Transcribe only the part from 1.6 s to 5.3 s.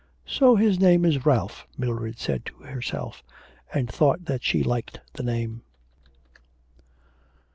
Mildred said to herself, and thought that she liked the